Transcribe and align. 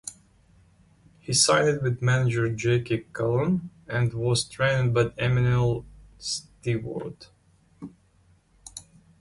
He 1.19 1.31
signed 1.33 1.83
with 1.83 2.01
manager 2.01 2.49
Jackie 2.49 3.05
Kallen 3.13 3.69
and 3.87 4.11
was 4.15 4.45
trained 4.49 4.95
by 4.95 5.11
Emanuel 5.15 5.85
Steward. 6.17 7.27